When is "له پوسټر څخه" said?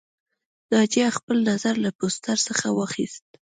1.85-2.67